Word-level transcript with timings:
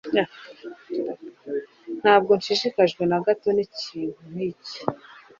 Ntabwo 2.01 2.31
nshishikajwe 2.37 3.03
na 3.11 3.19
gato 3.25 3.47
n'ikintu 3.53 4.19
nk'iki. 4.31 4.79